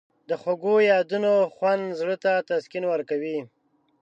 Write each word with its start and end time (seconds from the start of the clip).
د 0.29 0.31
خوږو 0.41 0.75
یادونو 0.91 1.33
خوند 1.53 1.83
زړه 1.99 2.15
ته 2.23 2.31
تسکین 2.49 2.83
ورکوي. 2.87 3.37